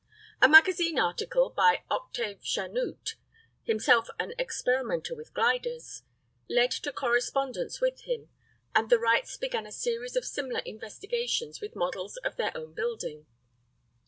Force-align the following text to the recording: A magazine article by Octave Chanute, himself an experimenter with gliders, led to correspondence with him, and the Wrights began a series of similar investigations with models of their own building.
A 0.41 0.49
magazine 0.49 0.97
article 0.97 1.51
by 1.51 1.83
Octave 1.91 2.41
Chanute, 2.41 3.17
himself 3.65 4.07
an 4.19 4.33
experimenter 4.39 5.13
with 5.15 5.31
gliders, 5.31 6.01
led 6.49 6.71
to 6.71 6.91
correspondence 6.91 7.79
with 7.79 8.01
him, 8.07 8.29
and 8.73 8.89
the 8.89 8.97
Wrights 8.97 9.37
began 9.37 9.67
a 9.67 9.71
series 9.71 10.15
of 10.15 10.25
similar 10.25 10.61
investigations 10.61 11.61
with 11.61 11.75
models 11.75 12.17
of 12.23 12.35
their 12.35 12.51
own 12.57 12.73
building. 12.73 13.27